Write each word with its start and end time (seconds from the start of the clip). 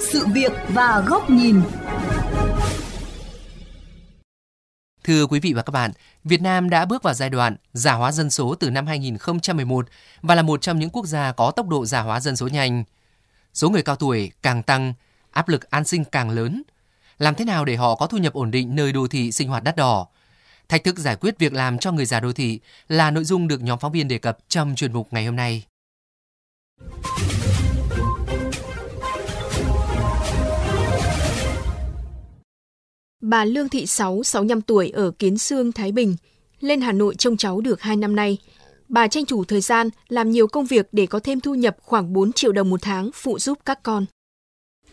sự 0.00 0.26
việc 0.26 0.52
và 0.68 1.04
góc 1.06 1.30
nhìn. 1.30 1.60
Thưa 5.04 5.26
quý 5.26 5.40
vị 5.40 5.52
và 5.52 5.62
các 5.62 5.70
bạn, 5.70 5.90
Việt 6.24 6.42
Nam 6.42 6.70
đã 6.70 6.84
bước 6.84 7.02
vào 7.02 7.14
giai 7.14 7.30
đoạn 7.30 7.56
già 7.72 7.92
hóa 7.92 8.12
dân 8.12 8.30
số 8.30 8.54
từ 8.54 8.70
năm 8.70 8.86
2011 8.86 9.88
và 10.22 10.34
là 10.34 10.42
một 10.42 10.62
trong 10.62 10.78
những 10.78 10.90
quốc 10.90 11.06
gia 11.06 11.32
có 11.32 11.50
tốc 11.50 11.68
độ 11.68 11.86
già 11.86 12.00
hóa 12.00 12.20
dân 12.20 12.36
số 12.36 12.48
nhanh. 12.48 12.84
Số 13.54 13.70
người 13.70 13.82
cao 13.82 13.96
tuổi 13.96 14.32
càng 14.42 14.62
tăng, 14.62 14.94
áp 15.30 15.48
lực 15.48 15.70
an 15.70 15.84
sinh 15.84 16.04
càng 16.04 16.30
lớn. 16.30 16.62
Làm 17.18 17.34
thế 17.34 17.44
nào 17.44 17.64
để 17.64 17.76
họ 17.76 17.94
có 17.94 18.06
thu 18.06 18.18
nhập 18.18 18.32
ổn 18.32 18.50
định 18.50 18.76
nơi 18.76 18.92
đô 18.92 19.08
thị 19.08 19.32
sinh 19.32 19.48
hoạt 19.48 19.64
đắt 19.64 19.76
đỏ? 19.76 20.06
Thách 20.68 20.84
thức 20.84 20.98
giải 20.98 21.16
quyết 21.16 21.38
việc 21.38 21.52
làm 21.52 21.78
cho 21.78 21.92
người 21.92 22.06
già 22.06 22.20
đô 22.20 22.32
thị 22.32 22.60
là 22.88 23.10
nội 23.10 23.24
dung 23.24 23.48
được 23.48 23.62
nhóm 23.62 23.78
phóng 23.78 23.92
viên 23.92 24.08
đề 24.08 24.18
cập 24.18 24.38
trong 24.48 24.74
chuyên 24.76 24.92
mục 24.92 25.08
ngày 25.10 25.26
hôm 25.26 25.36
nay. 25.36 25.64
Bà 33.26 33.44
Lương 33.44 33.68
Thị 33.68 33.86
Sáu, 33.86 34.22
65 34.22 34.60
tuổi 34.60 34.90
ở 34.90 35.10
Kiến 35.18 35.38
Sương, 35.38 35.72
Thái 35.72 35.92
Bình, 35.92 36.16
lên 36.60 36.80
Hà 36.80 36.92
Nội 36.92 37.14
trông 37.14 37.36
cháu 37.36 37.60
được 37.60 37.80
2 37.80 37.96
năm 37.96 38.16
nay. 38.16 38.38
Bà 38.88 39.08
tranh 39.08 39.26
thủ 39.26 39.44
thời 39.44 39.60
gian 39.60 39.88
làm 40.08 40.30
nhiều 40.30 40.46
công 40.46 40.66
việc 40.66 40.88
để 40.92 41.06
có 41.06 41.18
thêm 41.18 41.40
thu 41.40 41.54
nhập 41.54 41.76
khoảng 41.82 42.12
4 42.12 42.32
triệu 42.32 42.52
đồng 42.52 42.70
một 42.70 42.82
tháng 42.82 43.10
phụ 43.14 43.38
giúp 43.38 43.58
các 43.64 43.82
con. 43.82 44.06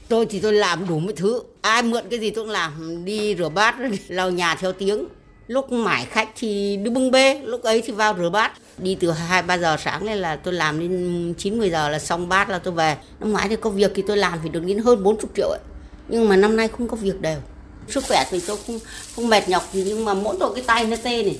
Tôi 0.07 0.25
thì 0.25 0.39
tôi 0.39 0.53
làm 0.53 0.87
đủ 0.87 0.99
mọi 0.99 1.13
thứ. 1.13 1.41
Ai 1.61 1.83
mượn 1.83 2.03
cái 2.09 2.19
gì 2.19 2.29
tôi 2.29 2.43
cũng 2.43 2.51
làm. 2.51 3.05
Đi 3.05 3.35
rửa 3.35 3.49
bát, 3.49 3.75
lau 4.07 4.31
nhà 4.31 4.55
theo 4.55 4.71
tiếng. 4.71 5.05
Lúc 5.47 5.71
mải 5.71 6.05
khách 6.05 6.29
thì 6.35 6.77
đi 6.77 6.89
bưng 6.89 7.11
bê, 7.11 7.41
lúc 7.43 7.63
ấy 7.63 7.81
thì 7.81 7.93
vào 7.93 8.17
rửa 8.17 8.29
bát. 8.29 8.51
Đi 8.77 8.95
từ 8.99 9.11
2-3 9.29 9.59
giờ 9.59 9.77
sáng 9.79 10.03
lên 10.03 10.17
là 10.17 10.35
tôi 10.35 10.53
làm 10.53 10.79
đến 10.79 11.33
9-10 11.37 11.71
giờ 11.71 11.89
là 11.89 11.99
xong 11.99 12.29
bát 12.29 12.49
là 12.49 12.59
tôi 12.59 12.73
về. 12.73 12.97
Năm 13.19 13.31
ngoái 13.31 13.49
thì 13.49 13.55
có 13.55 13.69
việc 13.69 13.91
thì 13.95 14.03
tôi 14.07 14.17
làm 14.17 14.39
thì 14.43 14.49
được 14.49 14.63
đến 14.65 14.77
hơn 14.77 15.03
40 15.03 15.25
triệu 15.35 15.49
ấy. 15.49 15.59
Nhưng 16.07 16.29
mà 16.29 16.35
năm 16.35 16.55
nay 16.55 16.67
không 16.67 16.87
có 16.87 16.95
việc 16.95 17.21
đều. 17.21 17.39
Sức 17.87 18.03
khỏe 18.07 18.25
thì 18.29 18.41
tôi 18.47 18.57
không, 18.67 18.79
không 19.15 19.29
mệt 19.29 19.49
nhọc 19.49 19.63
nhưng 19.73 20.05
mà 20.05 20.13
mỗi 20.13 20.37
tội 20.39 20.55
cái 20.55 20.63
tay 20.67 20.85
nó 20.85 20.95
tê 21.03 21.23
này. 21.23 21.39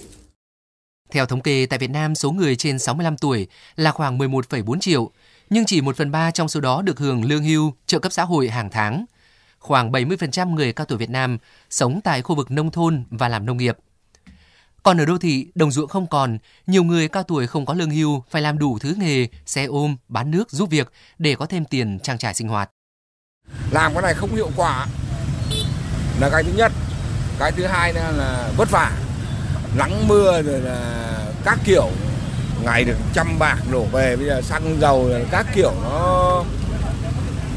Theo 1.12 1.26
thống 1.26 1.42
kê, 1.42 1.66
tại 1.66 1.80
Việt 1.80 1.90
Nam, 1.90 2.16
số 2.16 2.32
người 2.32 2.56
trên 2.56 2.80
65 2.80 3.18
tuổi 3.18 3.48
là 3.76 3.92
khoảng 3.92 4.18
11,4 4.18 4.80
triệu, 4.80 5.12
nhưng 5.50 5.66
chỉ 5.66 5.82
1 5.82 5.98
phần 5.98 6.12
3 6.12 6.32
trong 6.32 6.50
số 6.50 6.60
đó 6.60 6.82
được 6.82 7.00
hưởng 7.00 7.26
lương 7.26 7.44
hưu, 7.44 7.74
trợ 7.86 8.00
cấp 8.00 8.12
xã 8.12 8.24
hội 8.24 8.50
hàng 8.50 8.70
tháng. 8.70 9.06
Khoảng 9.60 9.92
70% 9.92 10.56
người 10.56 10.74
cao 10.74 10.86
tuổi 10.86 10.98
Việt 10.98 11.10
Nam 11.10 11.38
sống 11.70 12.00
tại 12.04 12.22
khu 12.22 12.36
vực 12.36 12.52
nông 12.52 12.72
thôn 12.72 13.04
và 13.10 13.30
làm 13.30 13.46
nông 13.46 13.58
nghiệp. 13.58 13.78
Còn 14.84 14.98
ở 14.98 15.06
đô 15.06 15.18
thị, 15.18 15.48
đồng 15.56 15.72
ruộng 15.72 15.88
không 15.88 16.08
còn, 16.08 16.38
nhiều 16.68 16.84
người 16.84 17.08
cao 17.08 17.24
tuổi 17.24 17.48
không 17.48 17.66
có 17.66 17.74
lương 17.74 17.90
hưu 17.90 18.24
phải 18.30 18.42
làm 18.42 18.58
đủ 18.58 18.80
thứ 18.80 18.96
nghề, 18.98 19.28
xe 19.46 19.66
ôm, 19.66 19.98
bán 20.08 20.32
nước, 20.32 20.52
giúp 20.52 20.70
việc 20.70 20.92
để 21.18 21.36
có 21.36 21.46
thêm 21.46 21.66
tiền 21.66 22.00
trang 22.04 22.18
trải 22.18 22.34
sinh 22.34 22.48
hoạt. 22.48 22.72
Làm 23.72 23.94
cái 23.94 24.02
này 24.02 24.14
không 24.14 24.36
hiệu 24.36 24.50
quả 24.56 24.88
là 26.22 26.30
cái 26.30 26.44
thứ 26.44 26.52
nhất. 26.56 26.72
Cái 27.40 27.52
thứ 27.52 27.66
hai 27.66 27.94
là 27.94 28.50
vất 28.58 28.72
vả, 28.72 28.92
nắng 29.78 30.08
mưa 30.08 30.42
rồi 30.42 30.60
là 30.60 31.08
các 31.46 31.60
kiểu. 31.64 31.90
Ngày 32.64 32.84
được 32.84 32.98
trăm 33.14 33.40
bạc 33.40 33.58
đổ 33.72 33.84
về 33.92 34.16
bây 34.16 34.26
giờ 34.26 34.42
xăng 34.42 34.78
dầu 34.82 35.08
rồi 35.10 35.26
các 35.32 35.46
kiểu 35.56 35.72
nó 35.84 36.44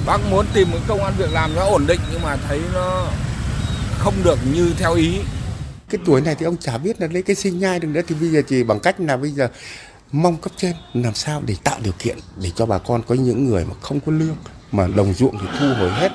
bác 0.07 0.19
muốn 0.31 0.47
tìm 0.55 0.71
một 0.71 0.79
công 0.89 1.05
an 1.05 1.13
việc 1.19 1.33
làm 1.33 1.55
nó 1.55 1.63
ổn 1.63 1.87
định 1.87 2.01
nhưng 2.13 2.23
mà 2.23 2.37
thấy 2.49 2.61
nó 2.75 3.07
không 3.99 4.15
được 4.25 4.39
như 4.55 4.75
theo 4.79 4.95
ý. 4.95 5.19
Cái 5.91 6.01
tuổi 6.07 6.21
này 6.21 6.35
thì 6.39 6.47
ông 6.47 6.57
chả 6.57 6.79
biết 6.79 7.01
là 7.01 7.09
lấy 7.13 7.23
cái 7.23 7.37
sinh 7.37 7.59
nhai 7.59 7.79
được 7.79 7.89
nữa 7.89 8.01
thì 8.09 8.15
bây 8.21 8.29
giờ 8.29 8.43
chỉ 8.49 8.63
bằng 8.63 8.81
cách 8.81 9.01
là 9.01 9.17
bây 9.17 9.31
giờ 9.31 9.49
mong 10.13 10.37
cấp 10.37 10.53
trên 10.57 10.75
làm 10.95 11.15
sao 11.15 11.43
để 11.47 11.57
tạo 11.65 11.79
điều 11.83 11.93
kiện 11.99 12.19
để 12.37 12.51
cho 12.57 12.67
bà 12.67 12.79
con 12.79 13.03
có 13.09 13.15
những 13.15 13.49
người 13.49 13.65
mà 13.65 13.75
không 13.83 14.01
có 14.01 14.13
lương 14.13 14.37
mà 14.73 14.87
đồng 14.97 15.15
ruộng 15.15 15.39
thì 15.39 15.47
thu 15.61 15.67
hồi 15.67 15.91
hết. 15.91 16.13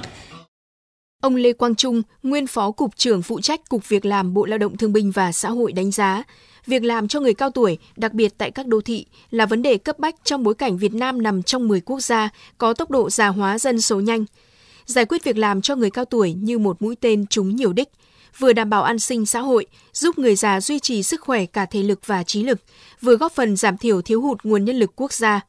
Ông 1.22 1.36
Lê 1.36 1.54
Quang 1.54 1.76
Trung, 1.76 2.02
nguyên 2.24 2.48
phó 2.48 2.72
cục 2.72 2.98
trưởng 2.98 3.22
phụ 3.22 3.42
trách 3.42 3.70
Cục 3.70 3.90
Việc 3.90 4.06
làm 4.06 4.34
Bộ 4.34 4.46
Lao 4.46 4.58
động 4.58 4.78
Thương 4.78 4.94
binh 4.94 5.12
và 5.12 5.32
Xã 5.32 5.50
hội 5.50 5.72
đánh 5.72 5.92
giá, 5.92 6.24
việc 6.66 6.84
làm 6.84 7.08
cho 7.08 7.20
người 7.20 7.34
cao 7.34 7.50
tuổi, 7.50 7.78
đặc 7.96 8.14
biệt 8.14 8.34
tại 8.38 8.52
các 8.52 8.68
đô 8.68 8.82
thị, 8.82 9.06
là 9.32 9.46
vấn 9.46 9.62
đề 9.62 9.78
cấp 9.78 10.00
bách 10.00 10.16
trong 10.24 10.44
bối 10.44 10.56
cảnh 10.56 10.78
Việt 10.78 10.94
Nam 10.94 11.22
nằm 11.22 11.44
trong 11.44 11.68
10 11.68 11.82
quốc 11.82 12.00
gia 12.00 12.30
có 12.58 12.74
tốc 12.74 12.92
độ 12.92 13.10
già 13.10 13.28
hóa 13.28 13.60
dân 13.60 13.82
số 13.82 14.00
nhanh. 14.00 14.26
Giải 14.86 15.06
quyết 15.06 15.24
việc 15.24 15.38
làm 15.38 15.62
cho 15.62 15.76
người 15.76 15.90
cao 15.90 16.06
tuổi 16.06 16.34
như 16.34 16.60
một 16.60 16.82
mũi 16.82 16.96
tên 16.96 17.28
trúng 17.28 17.56
nhiều 17.56 17.74
đích, 17.74 17.90
vừa 18.38 18.54
đảm 18.54 18.70
bảo 18.70 18.84
an 18.84 19.00
sinh 19.00 19.26
xã 19.26 19.40
hội, 19.40 19.66
giúp 19.94 20.18
người 20.20 20.36
già 20.36 20.62
duy 20.62 20.80
trì 20.80 21.04
sức 21.04 21.22
khỏe 21.22 21.46
cả 21.46 21.66
thể 21.66 21.84
lực 21.84 22.00
và 22.06 22.24
trí 22.24 22.44
lực, 22.44 22.60
vừa 23.02 23.16
góp 23.16 23.32
phần 23.32 23.56
giảm 23.56 23.78
thiểu 23.78 24.02
thiếu 24.02 24.22
hụt 24.22 24.44
nguồn 24.44 24.66
nhân 24.66 24.76
lực 24.76 24.92
quốc 24.96 25.14
gia. 25.14 25.42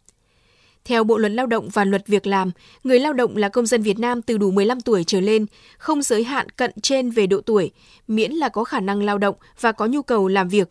Theo 0.84 1.04
Bộ 1.04 1.18
luật 1.18 1.32
Lao 1.32 1.46
động 1.46 1.68
và 1.72 1.84
Luật 1.84 2.06
Việc 2.06 2.26
làm, 2.26 2.50
người 2.84 2.98
lao 2.98 3.12
động 3.12 3.36
là 3.36 3.48
công 3.48 3.66
dân 3.66 3.82
Việt 3.82 3.98
Nam 3.98 4.22
từ 4.22 4.38
đủ 4.38 4.50
15 4.50 4.80
tuổi 4.80 5.04
trở 5.04 5.20
lên, 5.20 5.46
không 5.78 6.02
giới 6.02 6.24
hạn 6.24 6.48
cận 6.48 6.70
trên 6.82 7.10
về 7.10 7.26
độ 7.26 7.40
tuổi, 7.40 7.70
miễn 8.08 8.32
là 8.32 8.48
có 8.48 8.64
khả 8.64 8.80
năng 8.80 9.02
lao 9.02 9.18
động 9.18 9.34
và 9.60 9.72
có 9.72 9.86
nhu 9.86 10.02
cầu 10.02 10.28
làm 10.28 10.48
việc. 10.48 10.68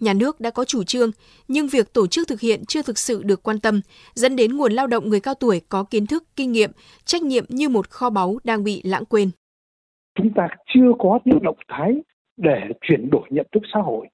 Nhà 0.00 0.14
nước 0.14 0.40
đã 0.40 0.50
có 0.50 0.64
chủ 0.64 0.84
trương, 0.84 1.10
nhưng 1.48 1.68
việc 1.68 1.92
tổ 1.92 2.06
chức 2.06 2.28
thực 2.28 2.40
hiện 2.40 2.64
chưa 2.68 2.82
thực 2.82 2.98
sự 2.98 3.22
được 3.22 3.42
quan 3.42 3.60
tâm, 3.60 3.80
dẫn 4.14 4.36
đến 4.36 4.56
nguồn 4.56 4.72
lao 4.72 4.86
động 4.86 5.08
người 5.08 5.20
cao 5.20 5.34
tuổi 5.34 5.60
có 5.68 5.84
kiến 5.84 6.06
thức, 6.06 6.24
kinh 6.36 6.52
nghiệm, 6.52 6.70
trách 7.04 7.22
nhiệm 7.22 7.44
như 7.48 7.68
một 7.68 7.90
kho 7.90 8.10
báu 8.10 8.38
đang 8.44 8.64
bị 8.64 8.82
lãng 8.84 9.04
quên. 9.04 9.30
Chúng 10.18 10.32
ta 10.34 10.48
chưa 10.74 10.92
có 10.98 11.18
những 11.24 11.42
động 11.42 11.58
thái 11.68 11.94
để 12.36 12.58
chuyển 12.80 13.10
đổi 13.10 13.26
nhận 13.30 13.46
thức 13.52 13.62
xã 13.74 13.80
hội, 13.80 14.06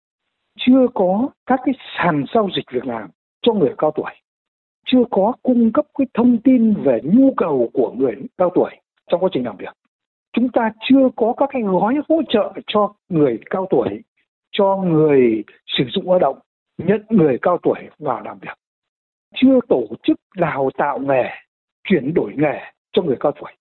chưa 0.58 0.86
có 0.94 1.28
các 1.46 1.60
cái 1.64 1.74
sàn 1.98 2.24
giao 2.34 2.48
dịch 2.56 2.64
việc 2.72 2.86
làm 2.86 3.10
cho 3.42 3.52
người 3.52 3.74
cao 3.78 3.92
tuổi 3.96 4.10
chưa 4.86 5.04
có 5.10 5.32
cung 5.42 5.72
cấp 5.72 5.86
cái 5.98 6.06
thông 6.14 6.38
tin 6.38 6.74
về 6.84 7.00
nhu 7.04 7.34
cầu 7.36 7.70
của 7.72 7.92
người 7.92 8.14
cao 8.38 8.50
tuổi 8.54 8.70
trong 9.10 9.20
quá 9.20 9.28
trình 9.32 9.44
làm 9.44 9.56
việc. 9.56 9.76
Chúng 10.32 10.48
ta 10.48 10.72
chưa 10.88 11.08
có 11.16 11.34
các 11.36 11.48
cái 11.52 11.62
gói 11.62 11.94
hỗ 12.08 12.22
trợ 12.28 12.52
cho 12.66 12.94
người 13.08 13.38
cao 13.50 13.66
tuổi, 13.70 14.02
cho 14.52 14.76
người 14.76 15.44
sử 15.66 15.84
dụng 15.94 16.10
lao 16.10 16.18
động, 16.18 16.38
nhận 16.78 17.02
người 17.08 17.38
cao 17.42 17.58
tuổi 17.62 17.78
vào 17.98 18.22
làm 18.24 18.38
việc. 18.38 18.58
Chưa 19.34 19.60
tổ 19.68 19.86
chức 20.02 20.20
đào 20.36 20.70
tạo 20.78 20.98
nghề, 20.98 21.24
chuyển 21.88 22.14
đổi 22.14 22.32
nghề 22.36 22.60
cho 22.92 23.02
người 23.02 23.16
cao 23.20 23.32
tuổi. 23.32 23.52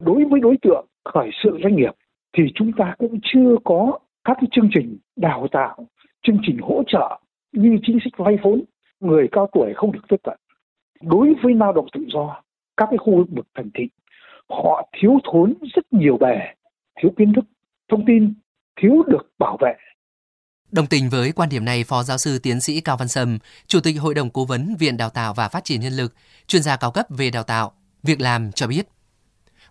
Đối 0.00 0.24
với 0.24 0.40
đối 0.40 0.56
tượng 0.62 0.86
khởi 1.04 1.30
sự 1.42 1.58
doanh 1.62 1.76
nghiệp 1.76 1.92
thì 2.36 2.42
chúng 2.54 2.72
ta 2.72 2.94
cũng 2.98 3.18
chưa 3.22 3.56
có 3.64 3.98
các 4.24 4.36
cái 4.40 4.48
chương 4.50 4.68
trình 4.74 4.98
đào 5.16 5.46
tạo, 5.52 5.76
chương 6.22 6.38
trình 6.42 6.58
hỗ 6.62 6.82
trợ 6.86 7.20
như 7.52 7.78
chính 7.82 7.98
sách 8.04 8.12
vay 8.16 8.36
vốn 8.42 8.64
người 9.00 9.28
cao 9.32 9.48
tuổi 9.52 9.72
không 9.76 9.92
được 9.92 10.00
tiếp 10.08 10.16
cận 10.22 10.38
đối 11.00 11.28
với 11.42 11.54
lao 11.54 11.72
động 11.72 11.86
tự 11.92 12.00
do 12.14 12.42
các 12.76 12.86
cái 12.90 12.98
khu 12.98 13.24
vực 13.36 13.46
thành 13.54 13.70
thị 13.74 13.88
họ 14.48 14.88
thiếu 15.00 15.18
thốn 15.32 15.54
rất 15.74 15.84
nhiều 15.90 16.18
bề 16.20 16.36
thiếu 17.00 17.10
kiến 17.16 17.32
thức 17.36 17.44
thông 17.90 18.04
tin 18.06 18.34
thiếu 18.80 19.02
được 19.06 19.30
bảo 19.38 19.58
vệ 19.60 19.72
Đồng 20.72 20.86
tình 20.86 21.10
với 21.10 21.32
quan 21.32 21.48
điểm 21.48 21.64
này, 21.64 21.84
Phó 21.84 22.02
Giáo 22.02 22.18
sư 22.18 22.38
Tiến 22.38 22.60
sĩ 22.60 22.80
Cao 22.80 22.96
Văn 22.96 23.08
Sâm, 23.08 23.38
Chủ 23.66 23.80
tịch 23.80 24.00
Hội 24.00 24.14
đồng 24.14 24.30
Cố 24.30 24.44
vấn 24.44 24.76
Viện 24.78 24.96
Đào 24.96 25.10
tạo 25.10 25.34
và 25.34 25.48
Phát 25.48 25.64
triển 25.64 25.80
Nhân 25.80 25.92
lực, 25.92 26.14
chuyên 26.46 26.62
gia 26.62 26.76
cao 26.76 26.90
cấp 26.90 27.06
về 27.08 27.30
đào 27.30 27.42
tạo, 27.42 27.72
việc 28.02 28.20
làm 28.20 28.52
cho 28.52 28.66
biết. 28.66 28.88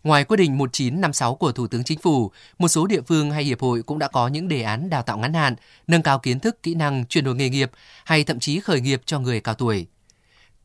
Ngoài 0.04 0.24
quyết 0.24 0.38
định 0.38 0.58
1956 0.58 1.36
của 1.36 1.52
Thủ 1.52 1.68
tướng 1.68 1.84
Chính 1.84 2.00
phủ, 2.00 2.32
một 2.60 2.68
số 2.68 2.88
địa 2.88 3.02
phương 3.02 3.32
hay 3.32 3.44
hiệp 3.44 3.60
hội 3.62 3.84
cũng 3.84 4.00
đã 4.00 4.08
có 4.08 4.28
những 4.28 4.48
đề 4.48 4.62
án 4.62 4.90
đào 4.90 5.02
tạo 5.02 5.18
ngắn 5.18 5.34
hạn, 5.34 5.56
nâng 5.88 6.02
cao 6.02 6.20
kiến 6.20 6.40
thức, 6.40 6.64
kỹ 6.64 6.76
năng, 6.76 7.06
chuyển 7.06 7.24
đổi 7.24 7.36
nghề 7.36 7.50
nghiệp 7.50 7.72
hay 8.06 8.24
thậm 8.24 8.40
chí 8.40 8.60
khởi 8.60 8.82
nghiệp 8.82 9.02
cho 9.06 9.20
người 9.20 9.40
cao 9.40 9.56
tuổi. 9.56 9.88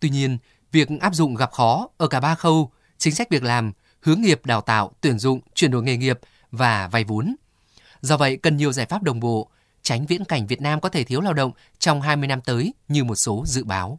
Tuy 0.01 0.09
nhiên, 0.09 0.39
việc 0.73 0.89
áp 1.01 1.15
dụng 1.15 1.35
gặp 1.35 1.51
khó 1.53 1.89
ở 1.99 2.09
cả 2.09 2.21
ba 2.21 2.35
khâu, 2.35 2.71
chính 2.99 3.15
sách 3.15 3.31
việc 3.31 3.43
làm, 3.43 3.73
hướng 4.03 4.21
nghiệp 4.21 4.41
đào 4.47 4.61
tạo, 4.61 4.91
tuyển 5.01 5.19
dụng, 5.19 5.41
chuyển 5.55 5.71
đổi 5.71 5.83
nghề 5.83 5.97
nghiệp 5.97 6.19
và 6.51 6.89
vay 6.93 7.05
vốn. 7.05 7.35
Do 8.01 8.17
vậy, 8.17 8.37
cần 8.37 8.57
nhiều 8.57 8.73
giải 8.73 8.87
pháp 8.87 9.03
đồng 9.03 9.21
bộ, 9.21 9.49
tránh 9.83 10.07
viễn 10.09 10.25
cảnh 10.25 10.47
Việt 10.47 10.61
Nam 10.61 10.81
có 10.81 10.89
thể 10.89 11.05
thiếu 11.05 11.21
lao 11.21 11.33
động 11.33 11.51
trong 11.79 12.01
20 12.01 12.29
năm 12.29 12.41
tới 12.47 12.73
như 12.89 13.05
một 13.05 13.15
số 13.15 13.43
dự 13.47 13.65
báo. 13.65 13.99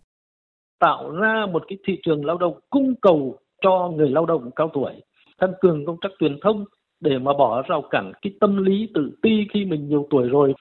Tạo 0.79 1.11
ra 1.11 1.45
một 1.53 1.63
cái 1.67 1.77
thị 1.87 1.93
trường 2.05 2.25
lao 2.25 2.37
động 2.37 2.59
cung 2.69 2.93
cầu 3.01 3.37
cho 3.61 3.91
người 3.95 4.09
lao 4.09 4.25
động 4.25 4.49
cao 4.55 4.69
tuổi, 4.73 4.93
tăng 5.39 5.53
cường 5.61 5.85
công 5.85 5.97
tác 6.01 6.09
truyền 6.19 6.39
thông 6.43 6.65
để 6.99 7.19
mà 7.19 7.31
bỏ 7.37 7.61
rào 7.69 7.83
cản 7.89 8.11
cái 8.21 8.33
tâm 8.39 8.65
lý 8.65 8.87
tự 8.93 9.11
ti 9.21 9.47
khi 9.53 9.65
mình 9.65 9.89
nhiều 9.89 10.07
tuổi 10.09 10.27
rồi 10.29 10.53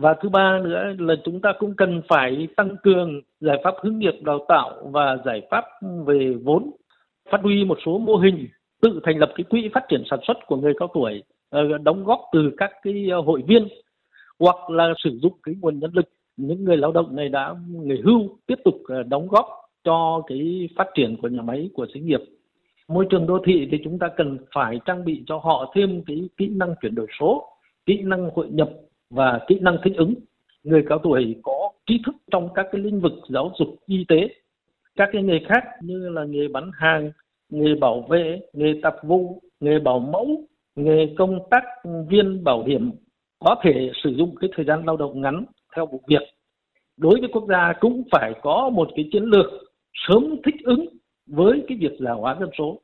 và 0.00 0.14
thứ 0.14 0.28
ba 0.28 0.58
nữa 0.58 0.92
là 0.98 1.14
chúng 1.24 1.40
ta 1.40 1.52
cũng 1.58 1.74
cần 1.76 2.02
phải 2.08 2.48
tăng 2.56 2.76
cường 2.82 3.20
giải 3.40 3.60
pháp 3.64 3.74
hướng 3.82 3.98
nghiệp 3.98 4.14
đào 4.22 4.44
tạo 4.48 4.70
và 4.90 5.16
giải 5.24 5.42
pháp 5.50 5.64
về 6.06 6.34
vốn, 6.44 6.70
phát 7.30 7.40
huy 7.42 7.64
một 7.64 7.78
số 7.86 7.98
mô 7.98 8.16
hình, 8.16 8.48
tự 8.82 9.00
thành 9.04 9.18
lập 9.18 9.32
cái 9.36 9.44
quỹ 9.44 9.70
phát 9.74 9.84
triển 9.88 10.02
sản 10.10 10.18
xuất 10.26 10.36
của 10.46 10.56
người 10.56 10.72
cao 10.78 10.88
tuổi 10.94 11.22
ờ, 11.50 11.78
đóng 11.78 12.04
góp 12.04 12.20
từ 12.32 12.50
các 12.56 12.70
cái 12.82 13.08
ờ, 13.10 13.20
hội 13.20 13.42
viên 13.46 13.68
hoặc 14.38 14.70
là 14.70 14.94
sử 15.04 15.18
dụng 15.22 15.32
cái 15.42 15.54
nguồn 15.60 15.78
nhân 15.78 15.90
lực. 15.94 16.08
Những 16.36 16.64
người 16.64 16.76
lao 16.76 16.92
động 16.92 17.16
này 17.16 17.28
đã 17.28 17.54
nghỉ 17.68 18.00
hưu 18.04 18.38
tiếp 18.46 18.58
tục 18.64 18.74
ờ, 18.88 19.02
đóng 19.02 19.28
góp 19.28 19.46
cho 19.84 20.22
cái 20.26 20.68
phát 20.76 20.88
triển 20.94 21.16
của 21.22 21.28
nhà 21.28 21.42
máy, 21.42 21.70
của 21.74 21.86
xí 21.94 22.00
nghiệp. 22.00 22.20
Môi 22.88 23.06
trường 23.10 23.26
đô 23.26 23.38
thị 23.46 23.68
thì 23.70 23.78
chúng 23.84 23.98
ta 23.98 24.08
cần 24.16 24.38
phải 24.54 24.80
trang 24.84 25.04
bị 25.04 25.22
cho 25.26 25.38
họ 25.38 25.72
thêm 25.74 26.02
cái 26.06 26.28
kỹ 26.36 26.48
năng 26.48 26.74
chuyển 26.82 26.94
đổi 26.94 27.06
số, 27.20 27.46
kỹ 27.86 28.00
năng 28.02 28.30
hội 28.34 28.48
nhập 28.50 28.68
và 29.10 29.40
kỹ 29.46 29.58
năng 29.60 29.78
thích 29.84 29.92
ứng 29.96 30.14
người 30.64 30.84
cao 30.88 30.98
tuổi 30.98 31.36
có 31.42 31.70
trí 31.86 32.02
thức 32.06 32.14
trong 32.30 32.48
các 32.54 32.66
cái 32.72 32.80
lĩnh 32.80 33.00
vực 33.00 33.12
giáo 33.28 33.52
dục 33.58 33.68
y 33.86 34.04
tế 34.08 34.28
các 34.96 35.08
cái 35.12 35.22
nghề 35.22 35.38
khác 35.48 35.64
như 35.82 36.08
là 36.08 36.24
nghề 36.24 36.48
bán 36.48 36.70
hàng 36.74 37.10
nghề 37.50 37.74
bảo 37.74 38.00
vệ, 38.08 38.40
nghề 38.52 38.74
tạp 38.82 38.94
vụ, 39.02 39.42
nghề 39.60 39.78
bảo 39.78 39.98
mẫu, 39.98 40.44
nghề 40.76 41.14
công 41.18 41.38
tác 41.50 41.62
viên 42.08 42.44
bảo 42.44 42.64
hiểm 42.64 42.90
có 43.38 43.56
thể 43.62 43.90
sử 44.02 44.10
dụng 44.10 44.34
cái 44.40 44.50
thời 44.56 44.64
gian 44.64 44.86
lao 44.86 44.96
động 44.96 45.20
ngắn 45.20 45.44
theo 45.76 45.86
vụ 45.86 46.00
việc. 46.06 46.22
Đối 46.96 47.20
với 47.20 47.28
quốc 47.32 47.44
gia 47.48 47.72
cũng 47.80 48.02
phải 48.12 48.32
có 48.42 48.70
một 48.72 48.88
cái 48.96 49.08
chiến 49.12 49.24
lược 49.24 49.46
sớm 50.08 50.36
thích 50.44 50.54
ứng 50.64 50.86
với 51.26 51.64
cái 51.68 51.78
việc 51.80 51.92
già 51.98 52.12
hóa 52.12 52.36
dân 52.40 52.50
số. 52.58 52.80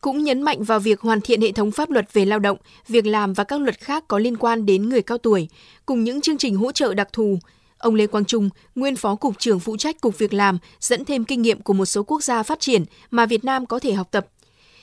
Cũng 0.00 0.24
nhấn 0.24 0.42
mạnh 0.42 0.62
vào 0.62 0.80
việc 0.80 1.00
hoàn 1.00 1.20
thiện 1.20 1.40
hệ 1.40 1.52
thống 1.52 1.70
pháp 1.70 1.90
luật 1.90 2.12
về 2.12 2.24
lao 2.24 2.38
động, 2.38 2.58
việc 2.88 3.06
làm 3.06 3.32
và 3.32 3.44
các 3.44 3.60
luật 3.60 3.78
khác 3.78 4.04
có 4.08 4.18
liên 4.18 4.36
quan 4.36 4.66
đến 4.66 4.88
người 4.88 5.02
cao 5.02 5.18
tuổi, 5.18 5.48
cùng 5.86 6.04
những 6.04 6.20
chương 6.20 6.38
trình 6.38 6.56
hỗ 6.56 6.72
trợ 6.72 6.94
đặc 6.94 7.08
thù. 7.12 7.38
Ông 7.78 7.94
Lê 7.94 8.06
Quang 8.06 8.24
Trung, 8.24 8.50
nguyên 8.74 8.96
phó 8.96 9.14
cục 9.14 9.38
trưởng 9.38 9.60
phụ 9.60 9.76
trách 9.76 10.00
cục 10.00 10.18
việc 10.18 10.32
làm, 10.32 10.58
dẫn 10.80 11.04
thêm 11.04 11.24
kinh 11.24 11.42
nghiệm 11.42 11.60
của 11.60 11.72
một 11.72 11.86
số 11.86 12.02
quốc 12.02 12.22
gia 12.22 12.42
phát 12.42 12.60
triển 12.60 12.84
mà 13.10 13.26
Việt 13.26 13.44
Nam 13.44 13.66
có 13.66 13.78
thể 13.78 13.92
học 13.92 14.08
tập. 14.10 14.26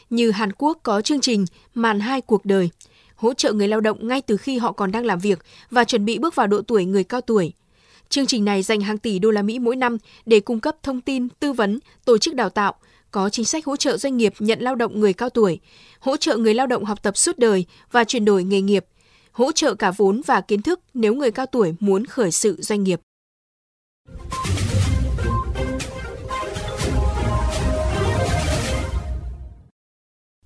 Như 0.09 0.31
Hàn 0.31 0.51
Quốc 0.57 0.79
có 0.83 1.01
chương 1.01 1.21
trình 1.21 1.45
Màn 1.73 1.99
hai 1.99 2.21
cuộc 2.21 2.45
đời, 2.45 2.69
hỗ 3.15 3.33
trợ 3.33 3.53
người 3.53 3.67
lao 3.67 3.81
động 3.81 4.07
ngay 4.07 4.21
từ 4.21 4.37
khi 4.37 4.57
họ 4.57 4.71
còn 4.71 4.91
đang 4.91 5.05
làm 5.05 5.19
việc 5.19 5.39
và 5.71 5.83
chuẩn 5.83 6.05
bị 6.05 6.17
bước 6.17 6.35
vào 6.35 6.47
độ 6.47 6.61
tuổi 6.61 6.85
người 6.85 7.03
cao 7.03 7.21
tuổi. 7.21 7.53
Chương 8.09 8.25
trình 8.25 8.45
này 8.45 8.63
dành 8.63 8.81
hàng 8.81 8.97
tỷ 8.97 9.19
đô 9.19 9.31
la 9.31 9.41
Mỹ 9.41 9.59
mỗi 9.59 9.75
năm 9.75 9.97
để 10.25 10.39
cung 10.39 10.59
cấp 10.59 10.75
thông 10.83 11.01
tin, 11.01 11.27
tư 11.39 11.53
vấn, 11.53 11.79
tổ 12.05 12.17
chức 12.17 12.35
đào 12.35 12.49
tạo, 12.49 12.75
có 13.11 13.29
chính 13.29 13.45
sách 13.45 13.65
hỗ 13.65 13.75
trợ 13.75 13.97
doanh 13.97 14.17
nghiệp 14.17 14.33
nhận 14.39 14.59
lao 14.59 14.75
động 14.75 14.99
người 14.99 15.13
cao 15.13 15.29
tuổi, 15.29 15.59
hỗ 15.99 16.17
trợ 16.17 16.37
người 16.37 16.53
lao 16.53 16.67
động 16.67 16.85
học 16.85 17.03
tập 17.03 17.17
suốt 17.17 17.37
đời 17.37 17.65
và 17.91 18.03
chuyển 18.03 18.25
đổi 18.25 18.43
nghề 18.43 18.61
nghiệp, 18.61 18.85
hỗ 19.31 19.51
trợ 19.51 19.73
cả 19.73 19.91
vốn 19.91 20.21
và 20.25 20.41
kiến 20.41 20.61
thức 20.61 20.79
nếu 20.93 21.13
người 21.13 21.31
cao 21.31 21.45
tuổi 21.45 21.73
muốn 21.79 22.05
khởi 22.05 22.31
sự 22.31 22.61
doanh 22.61 22.83
nghiệp. 22.83 23.01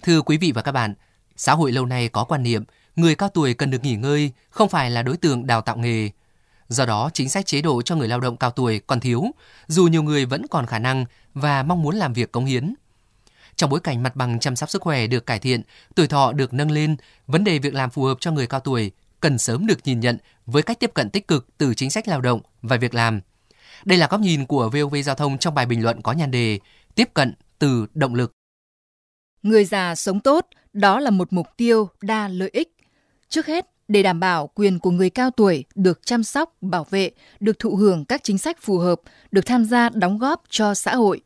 Thưa 0.04 0.22
quý 0.22 0.38
vị 0.38 0.52
và 0.52 0.62
các 0.62 0.72
bạn, 0.72 0.94
xã 1.36 1.54
hội 1.54 1.72
lâu 1.72 1.86
nay 1.86 2.10
có 2.10 2.24
quan 2.24 2.44
niệm 2.44 2.64
người 2.96 3.16
cao 3.16 3.30
tuổi 3.30 3.54
cần 3.54 3.72
được 3.72 3.84
nghỉ 3.84 3.96
ngơi, 3.96 4.32
không 4.50 4.70
phải 4.70 4.92
là 4.92 5.04
đối 5.04 5.18
tượng 5.18 5.48
đào 5.48 5.62
tạo 5.62 5.78
nghề. 5.78 6.10
Do 6.68 6.86
đó, 6.86 7.10
chính 7.14 7.30
sách 7.30 7.46
chế 7.46 7.62
độ 7.62 7.82
cho 7.82 7.96
người 7.96 8.08
lao 8.08 8.20
động 8.20 8.38
cao 8.38 8.52
tuổi 8.52 8.80
còn 8.80 9.00
thiếu, 9.00 9.24
dù 9.68 9.88
nhiều 9.88 10.04
người 10.04 10.26
vẫn 10.26 10.48
còn 10.48 10.66
khả 10.66 10.80
năng 10.80 11.06
và 11.36 11.64
mong 11.64 11.82
muốn 11.82 11.96
làm 11.96 12.14
việc 12.14 12.32
cống 12.32 12.46
hiến. 12.46 12.74
Trong 13.56 13.70
bối 13.70 13.80
cảnh 13.80 14.04
mặt 14.04 14.16
bằng 14.16 14.40
chăm 14.40 14.56
sóc 14.56 14.70
sức 14.70 14.82
khỏe 14.82 15.08
được 15.08 15.26
cải 15.26 15.40
thiện, 15.40 15.62
tuổi 15.96 16.08
thọ 16.08 16.34
được 16.34 16.54
nâng 16.54 16.72
lên, 16.72 16.96
vấn 17.28 17.44
đề 17.44 17.60
việc 17.60 17.74
làm 17.74 17.90
phù 17.90 18.04
hợp 18.04 18.18
cho 18.20 18.32
người 18.32 18.48
cao 18.48 18.60
tuổi 18.60 18.92
cần 19.20 19.38
sớm 19.38 19.68
được 19.68 19.80
nhìn 19.84 20.00
nhận 20.00 20.18
với 20.46 20.64
cách 20.64 20.80
tiếp 20.80 20.92
cận 20.94 21.10
tích 21.10 21.28
cực 21.28 21.58
từ 21.58 21.74
chính 21.74 21.90
sách 21.90 22.08
lao 22.08 22.22
động 22.22 22.42
và 22.62 22.78
việc 22.78 22.94
làm. 22.94 23.22
Đây 23.86 23.98
là 23.98 24.08
góc 24.08 24.22
nhìn 24.22 24.46
của 24.46 24.70
VOV 24.70 24.96
Giao 25.06 25.16
thông 25.16 25.38
trong 25.38 25.54
bài 25.54 25.66
bình 25.66 25.84
luận 25.84 26.02
có 26.02 26.12
nhan 26.12 26.32
đề 26.32 26.60
Tiếp 26.96 27.10
cận 27.14 27.34
từ 27.60 27.88
động 27.94 28.16
lực. 28.16 28.32
Người 29.44 29.66
già 29.66 29.96
sống 29.96 30.20
tốt, 30.20 30.48
đó 30.74 31.00
là 31.00 31.12
một 31.12 31.34
mục 31.34 31.48
tiêu 31.58 31.90
đa 32.02 32.28
lợi 32.28 32.50
ích. 32.54 32.76
Trước 33.30 33.46
hết, 33.46 33.66
để 33.88 34.04
đảm 34.04 34.20
bảo 34.20 34.48
quyền 34.48 34.80
của 34.80 34.92
người 34.92 35.10
cao 35.10 35.32
tuổi 35.32 35.66
được 35.76 36.06
chăm 36.06 36.24
sóc, 36.24 36.54
bảo 36.62 36.88
vệ, 36.90 37.12
được 37.40 37.60
thụ 37.60 37.76
hưởng 37.76 38.06
các 38.06 38.24
chính 38.24 38.38
sách 38.38 38.58
phù 38.62 38.78
hợp, 38.78 39.02
được 39.32 39.46
tham 39.46 39.66
gia 39.66 39.90
đóng 39.90 40.18
góp 40.18 40.44
cho 40.50 40.74
xã 40.74 40.96
hội. 40.96 41.22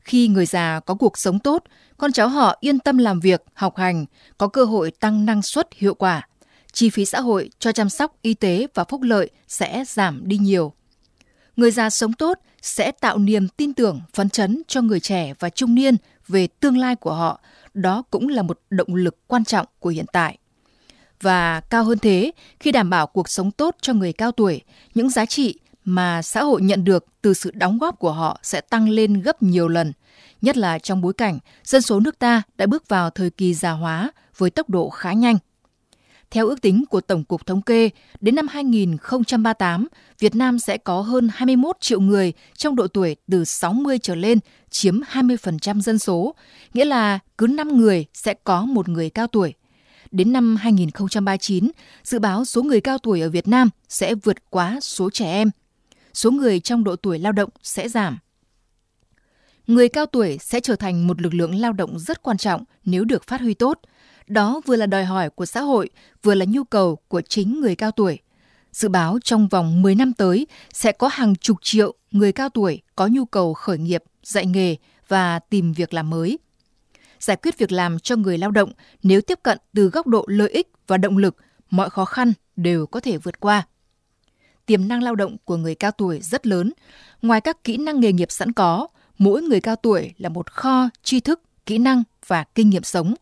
Khi 0.00 0.28
người 0.28 0.46
già 0.46 0.80
có 0.80 0.94
cuộc 0.94 1.18
sống 1.18 1.38
tốt, 1.38 1.64
con 1.96 2.12
cháu 2.12 2.28
họ 2.28 2.56
yên 2.60 2.78
tâm 2.78 2.98
làm 2.98 3.20
việc, 3.20 3.42
học 3.54 3.76
hành, 3.76 4.06
có 4.38 4.48
cơ 4.48 4.64
hội 4.64 4.90
tăng 4.90 5.26
năng 5.26 5.42
suất 5.42 5.68
hiệu 5.76 5.94
quả. 5.94 6.28
Chi 6.72 6.90
phí 6.90 7.04
xã 7.04 7.20
hội 7.20 7.50
cho 7.58 7.72
chăm 7.72 7.88
sóc 7.88 8.16
y 8.22 8.34
tế 8.34 8.66
và 8.74 8.84
phúc 8.84 9.02
lợi 9.02 9.30
sẽ 9.48 9.84
giảm 9.86 10.22
đi 10.24 10.38
nhiều. 10.38 10.72
Người 11.56 11.70
già 11.70 11.90
sống 11.90 12.12
tốt 12.12 12.38
sẽ 12.62 12.92
tạo 12.92 13.18
niềm 13.18 13.48
tin 13.48 13.74
tưởng, 13.74 14.00
phấn 14.14 14.30
chấn 14.30 14.62
cho 14.68 14.82
người 14.82 15.00
trẻ 15.00 15.34
và 15.38 15.50
trung 15.50 15.74
niên 15.74 15.96
về 16.28 16.46
tương 16.46 16.76
lai 16.76 16.96
của 16.96 17.14
họ. 17.14 17.40
Đó 17.74 18.02
cũng 18.10 18.28
là 18.28 18.42
một 18.42 18.60
động 18.70 18.94
lực 18.94 19.16
quan 19.26 19.44
trọng 19.44 19.66
của 19.78 19.90
hiện 19.90 20.06
tại 20.12 20.38
và 21.24 21.60
cao 21.60 21.84
hơn 21.84 21.98
thế, 21.98 22.32
khi 22.60 22.72
đảm 22.72 22.90
bảo 22.90 23.06
cuộc 23.06 23.28
sống 23.28 23.50
tốt 23.50 23.76
cho 23.80 23.92
người 23.92 24.12
cao 24.12 24.32
tuổi, 24.32 24.60
những 24.94 25.10
giá 25.10 25.26
trị 25.26 25.58
mà 25.84 26.22
xã 26.22 26.42
hội 26.42 26.62
nhận 26.62 26.84
được 26.84 27.06
từ 27.22 27.34
sự 27.34 27.50
đóng 27.54 27.78
góp 27.78 27.98
của 27.98 28.12
họ 28.12 28.40
sẽ 28.42 28.60
tăng 28.60 28.88
lên 28.88 29.20
gấp 29.20 29.42
nhiều 29.42 29.68
lần, 29.68 29.92
nhất 30.42 30.56
là 30.56 30.78
trong 30.78 31.00
bối 31.00 31.12
cảnh 31.12 31.38
dân 31.64 31.82
số 31.82 32.00
nước 32.00 32.18
ta 32.18 32.42
đã 32.56 32.66
bước 32.66 32.88
vào 32.88 33.10
thời 33.10 33.30
kỳ 33.30 33.54
già 33.54 33.70
hóa 33.70 34.10
với 34.36 34.50
tốc 34.50 34.70
độ 34.70 34.90
khá 34.90 35.12
nhanh. 35.12 35.36
Theo 36.30 36.48
ước 36.48 36.62
tính 36.62 36.84
của 36.90 37.00
Tổng 37.00 37.24
cục 37.24 37.46
Thống 37.46 37.62
kê, 37.62 37.90
đến 38.20 38.34
năm 38.34 38.48
2038, 38.48 39.88
Việt 40.18 40.34
Nam 40.34 40.58
sẽ 40.58 40.78
có 40.78 41.00
hơn 41.00 41.28
21 41.34 41.76
triệu 41.80 42.00
người 42.00 42.32
trong 42.56 42.76
độ 42.76 42.86
tuổi 42.86 43.16
từ 43.30 43.44
60 43.44 43.98
trở 43.98 44.14
lên, 44.14 44.38
chiếm 44.70 45.00
20% 45.00 45.80
dân 45.80 45.98
số, 45.98 46.34
nghĩa 46.74 46.84
là 46.84 47.18
cứ 47.38 47.46
5 47.46 47.76
người 47.76 48.06
sẽ 48.14 48.34
có 48.34 48.64
một 48.64 48.88
người 48.88 49.10
cao 49.10 49.26
tuổi 49.26 49.54
đến 50.14 50.32
năm 50.32 50.56
2039, 50.56 51.70
dự 52.04 52.18
báo 52.18 52.44
số 52.44 52.62
người 52.62 52.80
cao 52.80 52.98
tuổi 52.98 53.20
ở 53.20 53.30
Việt 53.30 53.48
Nam 53.48 53.70
sẽ 53.88 54.14
vượt 54.14 54.50
quá 54.50 54.78
số 54.82 55.10
trẻ 55.10 55.32
em. 55.32 55.50
Số 56.14 56.30
người 56.30 56.60
trong 56.60 56.84
độ 56.84 56.96
tuổi 56.96 57.18
lao 57.18 57.32
động 57.32 57.50
sẽ 57.62 57.88
giảm. 57.88 58.18
Người 59.66 59.88
cao 59.88 60.06
tuổi 60.06 60.38
sẽ 60.40 60.60
trở 60.60 60.76
thành 60.76 61.06
một 61.06 61.22
lực 61.22 61.34
lượng 61.34 61.54
lao 61.54 61.72
động 61.72 61.98
rất 61.98 62.22
quan 62.22 62.36
trọng 62.36 62.64
nếu 62.84 63.04
được 63.04 63.24
phát 63.24 63.40
huy 63.40 63.54
tốt. 63.54 63.80
Đó 64.26 64.60
vừa 64.66 64.76
là 64.76 64.86
đòi 64.86 65.04
hỏi 65.04 65.30
của 65.30 65.46
xã 65.46 65.60
hội, 65.60 65.90
vừa 66.22 66.34
là 66.34 66.44
nhu 66.48 66.64
cầu 66.64 66.98
của 67.08 67.20
chính 67.20 67.60
người 67.60 67.76
cao 67.76 67.90
tuổi. 67.90 68.18
Dự 68.72 68.88
báo 68.88 69.18
trong 69.24 69.48
vòng 69.48 69.82
10 69.82 69.94
năm 69.94 70.12
tới 70.12 70.46
sẽ 70.72 70.92
có 70.92 71.08
hàng 71.08 71.36
chục 71.36 71.56
triệu 71.62 71.94
người 72.10 72.32
cao 72.32 72.48
tuổi 72.48 72.82
có 72.96 73.06
nhu 73.06 73.24
cầu 73.24 73.54
khởi 73.54 73.78
nghiệp, 73.78 74.02
dạy 74.22 74.46
nghề 74.46 74.76
và 75.08 75.38
tìm 75.38 75.72
việc 75.72 75.94
làm 75.94 76.10
mới 76.10 76.38
giải 77.24 77.36
quyết 77.36 77.58
việc 77.58 77.72
làm 77.72 77.98
cho 77.98 78.16
người 78.16 78.38
lao 78.38 78.50
động 78.50 78.72
nếu 79.02 79.20
tiếp 79.20 79.38
cận 79.42 79.58
từ 79.74 79.88
góc 79.88 80.06
độ 80.06 80.24
lợi 80.28 80.48
ích 80.48 80.68
và 80.86 80.96
động 80.96 81.16
lực, 81.16 81.36
mọi 81.70 81.90
khó 81.90 82.04
khăn 82.04 82.32
đều 82.56 82.86
có 82.86 83.00
thể 83.00 83.18
vượt 83.18 83.40
qua. 83.40 83.66
Tiềm 84.66 84.88
năng 84.88 85.02
lao 85.02 85.14
động 85.14 85.36
của 85.44 85.56
người 85.56 85.74
cao 85.74 85.90
tuổi 85.90 86.20
rất 86.20 86.46
lớn. 86.46 86.72
Ngoài 87.22 87.40
các 87.40 87.64
kỹ 87.64 87.76
năng 87.76 88.00
nghề 88.00 88.12
nghiệp 88.12 88.30
sẵn 88.30 88.52
có, 88.52 88.86
mỗi 89.18 89.42
người 89.42 89.60
cao 89.60 89.76
tuổi 89.76 90.12
là 90.18 90.28
một 90.28 90.50
kho 90.50 90.88
tri 91.02 91.20
thức, 91.20 91.42
kỹ 91.66 91.78
năng 91.78 92.02
và 92.26 92.44
kinh 92.54 92.70
nghiệm 92.70 92.82
sống. 92.82 93.14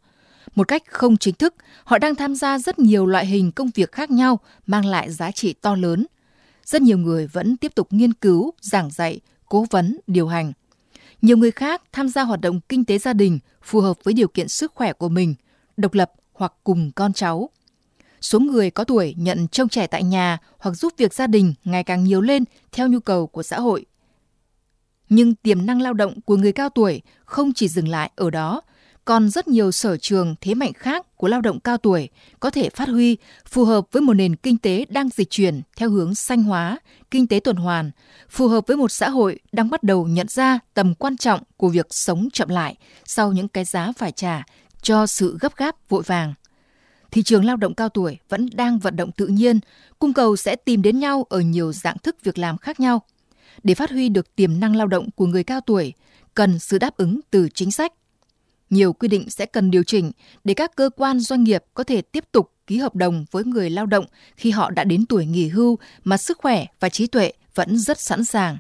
Một 0.55 0.69
cách 0.69 0.83
không 0.89 1.17
chính 1.17 1.35
thức, 1.35 1.55
họ 1.85 1.99
đang 1.99 2.15
tham 2.15 2.35
gia 2.35 2.59
rất 2.59 2.79
nhiều 2.79 3.07
loại 3.07 3.27
hình 3.27 3.53
công 3.53 3.71
việc 3.75 3.93
khác 3.93 4.11
nhau 4.11 4.41
mang 4.67 4.85
lại 4.85 5.11
giá 5.11 5.31
trị 5.31 5.53
to 5.53 5.75
lớn. 5.75 6.07
Rất 6.65 6.83
nhiều 6.83 6.99
người 6.99 7.27
vẫn 7.27 7.57
tiếp 7.57 7.75
tục 7.75 7.89
nghiên 7.91 8.13
cứu, 8.13 8.51
giảng 8.61 8.91
dạy, 8.91 9.21
cố 9.47 9.67
vấn, 9.71 9.99
điều 10.07 10.29
hành. 10.29 10.53
Nhiều 11.23 11.37
người 11.37 11.51
khác 11.51 11.83
tham 11.93 12.09
gia 12.09 12.23
hoạt 12.23 12.41
động 12.41 12.61
kinh 12.69 12.85
tế 12.85 12.99
gia 12.99 13.13
đình 13.13 13.39
phù 13.63 13.81
hợp 13.81 13.97
với 14.05 14.15
điều 14.15 14.29
kiện 14.29 14.49
sức 14.49 14.73
khỏe 14.75 14.93
của 14.93 15.09
mình, 15.09 15.35
độc 15.77 15.95
lập 15.95 16.13
hoặc 16.33 16.53
cùng 16.65 16.91
con 16.95 17.13
cháu. 17.13 17.51
Số 18.21 18.41
người 18.41 18.71
có 18.71 18.85
tuổi 18.85 19.15
nhận 19.19 19.49
trông 19.49 19.69
trẻ 19.69 19.87
tại 19.87 20.03
nhà 20.03 20.39
hoặc 20.59 20.73
giúp 20.73 20.93
việc 20.97 21.15
gia 21.15 21.27
đình 21.27 21.55
ngày 21.65 21.85
càng 21.85 22.05
nhiều 22.05 22.21
lên 22.21 22.45
theo 22.73 22.89
nhu 22.89 23.01
cầu 23.01 23.27
của 23.27 23.43
xã 23.43 23.61
hội. 23.61 23.87
Nhưng 25.09 25.35
tiềm 25.35 25.67
năng 25.67 25.83
lao 25.83 25.93
động 25.93 26.21
của 26.21 26.37
người 26.37 26.53
cao 26.53 26.69
tuổi 26.69 27.03
không 27.25 27.53
chỉ 27.53 27.69
dừng 27.69 27.89
lại 27.89 28.11
ở 28.17 28.31
đó, 28.31 28.63
còn 29.05 29.29
rất 29.29 29.49
nhiều 29.49 29.73
sở 29.73 29.97
trường 29.97 30.35
thế 30.41 30.55
mạnh 30.55 30.73
khác 30.73 31.17
của 31.17 31.29
lao 31.29 31.41
động 31.41 31.61
cao 31.61 31.77
tuổi 31.77 32.09
có 32.41 32.51
thể 32.51 32.69
phát 32.71 32.89
huy 32.89 33.17
phù 33.49 33.65
hợp 33.65 33.85
với 33.93 34.03
một 34.03 34.15
nền 34.15 34.37
kinh 34.37 34.59
tế 34.59 34.87
đang 34.89 35.09
dịch 35.09 35.31
chuyển 35.31 35.63
theo 35.77 35.91
hướng 35.91 36.15
xanh 36.15 36.43
hóa, 36.43 36.79
kinh 37.11 37.27
tế 37.27 37.41
tuần 37.41 37.57
hoàn, 37.57 37.91
phù 38.31 38.49
hợp 38.49 38.67
với 38.67 38.77
một 38.77 38.93
xã 38.93 39.09
hội 39.09 39.39
đang 39.53 39.71
bắt 39.71 39.83
đầu 39.83 40.07
nhận 40.07 40.29
ra 40.29 40.59
tầm 40.75 40.95
quan 40.95 41.17
trọng 41.17 41.41
của 41.57 41.69
việc 41.69 41.87
sống 41.91 42.29
chậm 42.33 42.49
lại 42.49 42.77
sau 43.05 43.33
những 43.33 43.49
cái 43.49 43.65
giá 43.65 43.93
phải 43.99 44.13
trả 44.13 44.45
cho 44.83 45.07
sự 45.07 45.39
gấp 45.41 45.57
gáp 45.57 45.89
vội 45.89 46.03
vàng. 46.03 46.35
Thị 47.11 47.23
trường 47.23 47.45
lao 47.45 47.57
động 47.57 47.75
cao 47.75 47.89
tuổi 47.89 48.19
vẫn 48.29 48.49
đang 48.53 48.79
vận 48.79 48.97
động 48.97 49.13
tự 49.13 49.27
nhiên, 49.27 49.61
cung 49.99 50.13
cầu 50.13 50.37
sẽ 50.37 50.57
tìm 50.57 50.83
đến 50.83 50.99
nhau 50.99 51.27
ở 51.29 51.41
nhiều 51.41 51.73
dạng 51.73 51.99
thức 51.99 52.17
việc 52.23 52.39
làm 52.39 52.59
khác 52.59 52.81
nhau. 52.81 53.03
Để 53.63 53.75
phát 53.75 53.91
huy 53.91 54.09
được 54.09 54.37
tiềm 54.37 54.61
năng 54.61 54.77
lao 54.77 54.87
động 54.87 55.11
của 55.17 55.27
người 55.27 55.45
cao 55.45 55.61
tuổi, 55.61 55.93
cần 56.35 56.59
sự 56.59 56.79
đáp 56.79 56.97
ứng 56.97 57.21
từ 57.31 57.49
chính 57.55 57.71
sách, 57.71 57.93
nhiều 58.73 58.93
quy 58.93 59.09
định 59.09 59.31
sẽ 59.31 59.47
cần 59.47 59.71
điều 59.71 59.83
chỉnh 59.83 60.13
để 60.45 60.55
các 60.55 60.77
cơ 60.77 60.91
quan 60.97 61.21
doanh 61.21 61.45
nghiệp 61.45 61.65
có 61.75 61.85
thể 61.85 62.03
tiếp 62.03 62.25
tục 62.33 62.53
ký 62.67 62.79
hợp 62.79 62.95
đồng 62.95 63.25
với 63.31 63.45
người 63.45 63.71
lao 63.71 63.87
động 63.87 64.05
khi 64.37 64.51
họ 64.51 64.71
đã 64.71 64.85
đến 64.85 65.07
tuổi 65.07 65.27
nghỉ 65.27 65.49
hưu 65.49 65.79
mà 66.05 66.17
sức 66.17 66.39
khỏe 66.39 66.67
và 66.81 66.89
trí 66.89 67.07
tuệ 67.07 67.33
vẫn 67.55 67.79
rất 67.79 68.01
sẵn 68.01 68.25
sàng. 68.25 68.59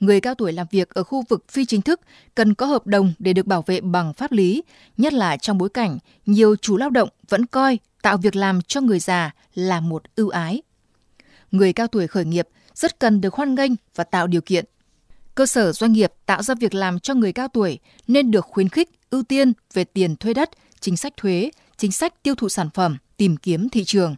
Người 0.00 0.20
cao 0.20 0.34
tuổi 0.34 0.52
làm 0.52 0.66
việc 0.70 0.90
ở 0.90 1.02
khu 1.02 1.24
vực 1.28 1.44
phi 1.48 1.64
chính 1.64 1.82
thức 1.82 2.00
cần 2.34 2.54
có 2.54 2.66
hợp 2.66 2.86
đồng 2.86 3.12
để 3.18 3.32
được 3.32 3.46
bảo 3.46 3.62
vệ 3.66 3.80
bằng 3.80 4.12
pháp 4.12 4.32
lý, 4.32 4.62
nhất 4.96 5.12
là 5.12 5.36
trong 5.36 5.58
bối 5.58 5.68
cảnh 5.68 5.98
nhiều 6.26 6.56
chủ 6.56 6.76
lao 6.76 6.90
động 6.90 7.08
vẫn 7.28 7.46
coi 7.46 7.78
tạo 8.02 8.16
việc 8.16 8.36
làm 8.36 8.62
cho 8.62 8.80
người 8.80 8.98
già 8.98 9.34
là 9.54 9.80
một 9.80 10.02
ưu 10.16 10.28
ái. 10.28 10.62
Người 11.50 11.72
cao 11.72 11.86
tuổi 11.86 12.06
khởi 12.06 12.24
nghiệp 12.24 12.48
rất 12.74 13.00
cần 13.00 13.20
được 13.20 13.34
hoan 13.34 13.54
nghênh 13.54 13.72
và 13.94 14.04
tạo 14.04 14.26
điều 14.26 14.40
kiện. 14.40 14.64
Cơ 15.34 15.46
sở 15.46 15.72
doanh 15.72 15.92
nghiệp 15.92 16.12
tạo 16.26 16.42
ra 16.42 16.54
việc 16.54 16.74
làm 16.74 16.98
cho 16.98 17.14
người 17.14 17.32
cao 17.32 17.48
tuổi 17.48 17.78
nên 18.06 18.30
được 18.30 18.44
khuyến 18.44 18.68
khích 18.68 18.97
ưu 19.10 19.22
tiên 19.22 19.52
về 19.72 19.84
tiền 19.84 20.16
thuê 20.16 20.34
đất, 20.34 20.50
chính 20.80 20.96
sách 20.96 21.16
thuế, 21.16 21.50
chính 21.76 21.92
sách 21.92 22.22
tiêu 22.22 22.34
thụ 22.34 22.48
sản 22.48 22.70
phẩm, 22.74 22.96
tìm 23.16 23.36
kiếm 23.36 23.68
thị 23.68 23.84
trường. 23.84 24.16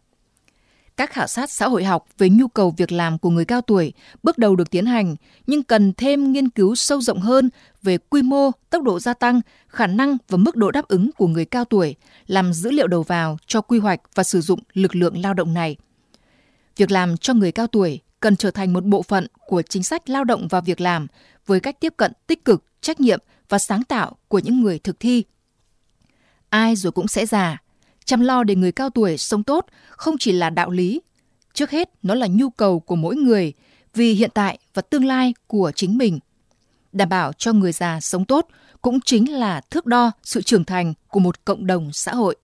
Các 0.97 1.13
khảo 1.13 1.27
sát 1.27 1.51
xã 1.51 1.69
hội 1.69 1.85
học 1.85 2.07
về 2.19 2.29
nhu 2.31 2.49
cầu 2.49 2.75
việc 2.77 2.93
làm 2.93 3.19
của 3.19 3.31
người 3.31 3.45
cao 3.45 3.61
tuổi 3.61 3.93
bước 4.23 4.39
đầu 4.39 4.57
được 4.57 4.71
tiến 4.71 4.87
hành, 4.87 5.17
nhưng 5.47 5.63
cần 5.63 5.93
thêm 5.93 6.33
nghiên 6.33 6.49
cứu 6.49 6.75
sâu 6.75 7.01
rộng 7.01 7.21
hơn 7.21 7.51
về 7.83 7.99
quy 7.99 8.23
mô, 8.23 8.51
tốc 8.71 8.83
độ 8.83 9.01
gia 9.01 9.15
tăng, 9.15 9.41
khả 9.69 9.87
năng 9.87 10.17
và 10.29 10.37
mức 10.37 10.57
độ 10.57 10.71
đáp 10.71 10.89
ứng 10.89 11.11
của 11.13 11.27
người 11.27 11.45
cao 11.45 11.65
tuổi, 11.65 11.95
làm 12.27 12.53
dữ 12.53 12.71
liệu 12.71 12.87
đầu 12.87 13.03
vào 13.03 13.39
cho 13.47 13.61
quy 13.61 13.79
hoạch 13.79 14.01
và 14.15 14.23
sử 14.23 14.41
dụng 14.41 14.61
lực 14.73 14.97
lượng 14.97 15.19
lao 15.19 15.35
động 15.35 15.55
này. 15.55 15.77
Việc 16.77 16.91
làm 16.91 17.17
cho 17.17 17.35
người 17.35 17.53
cao 17.53 17.67
tuổi 17.67 18.01
cần 18.21 18.37
trở 18.37 18.51
thành 18.51 18.73
một 18.73 18.85
bộ 18.85 19.03
phận 19.03 19.27
của 19.47 19.63
chính 19.63 19.83
sách 19.83 20.11
lao 20.11 20.25
động 20.25 20.49
và 20.49 20.61
việc 20.61 20.81
làm 20.81 21.07
với 21.47 21.61
cách 21.61 21.81
tiếp 21.81 21.95
cận 21.97 22.13
tích 22.27 22.45
cực, 22.45 22.65
trách 22.81 23.01
nhiệm 23.01 23.21
và 23.51 23.59
sáng 23.59 23.85
tạo 23.85 24.17
của 24.29 24.39
những 24.39 24.61
người 24.61 24.79
thực 24.79 25.01
thi. 25.01 25.25
Ai 26.49 26.77
rồi 26.77 26.93
cũng 26.93 27.09
sẽ 27.09 27.27
già, 27.27 27.59
chăm 28.05 28.21
lo 28.21 28.45
để 28.45 28.55
người 28.55 28.73
cao 28.73 28.91
tuổi 28.91 29.19
sống 29.19 29.43
tốt 29.43 29.67
không 29.91 30.17
chỉ 30.19 30.33
là 30.33 30.51
đạo 30.51 30.71
lý, 30.71 31.01
trước 31.55 31.71
hết 31.71 31.91
nó 32.03 32.15
là 32.15 32.27
nhu 32.27 32.51
cầu 32.51 32.81
của 32.81 32.97
mỗi 32.97 33.17
người 33.17 33.53
vì 33.95 34.15
hiện 34.15 34.31
tại 34.35 34.59
và 34.75 34.83
tương 34.83 35.05
lai 35.05 35.35
của 35.47 35.73
chính 35.75 35.99
mình. 35.99 36.19
Đảm 36.93 37.09
bảo 37.09 37.33
cho 37.33 37.53
người 37.53 37.73
già 37.73 38.01
sống 38.01 38.25
tốt 38.25 38.49
cũng 38.83 39.01
chính 39.01 39.33
là 39.33 39.61
thước 39.61 39.87
đo 39.87 40.13
sự 40.23 40.43
trưởng 40.43 40.65
thành 40.65 40.95
của 41.09 41.21
một 41.21 41.45
cộng 41.45 41.67
đồng 41.67 41.93
xã 41.93 42.15
hội. 42.15 42.37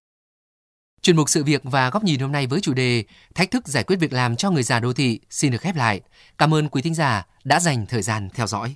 Chuyên 1.03 1.17
mục 1.17 1.29
sự 1.29 1.45
việc 1.45 1.61
và 1.65 1.91
góc 1.91 2.05
nhìn 2.05 2.21
hôm 2.21 2.33
nay 2.33 2.47
với 2.47 2.61
chủ 2.61 2.75
đề 2.75 3.05
Thách 3.35 3.51
thức 3.51 3.69
giải 3.69 3.85
quyết 3.85 3.97
việc 3.97 4.13
làm 4.13 4.37
cho 4.37 4.51
người 4.51 4.63
già 4.63 4.81
đô 4.81 4.93
thị 4.93 5.21
xin 5.31 5.53
được 5.53 5.61
khép 5.61 5.77
lại. 5.77 6.01
Cảm 6.39 6.55
ơn 6.55 6.69
quý 6.69 6.83
thính 6.83 6.95
giả 6.95 7.27
đã 7.45 7.61
dành 7.61 7.87
thời 7.87 8.03
gian 8.03 8.29
theo 8.35 8.47
dõi. 8.47 8.75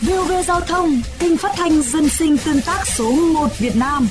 VOV 0.00 0.32
Giao 0.46 0.60
thông, 0.60 1.00
kênh 1.18 1.36
phát 1.36 1.52
thanh 1.56 1.82
dân 1.82 2.08
sinh 2.08 2.38
tương 2.38 2.60
tác 2.62 2.86
số 2.96 3.10
1 3.10 3.48
Việt 3.58 3.76
Nam. 3.76 4.08